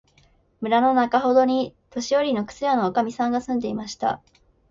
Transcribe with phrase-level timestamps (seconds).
[0.61, 4.19] 村のなかほどに、年よりの靴屋のおかみさんが住んでいました。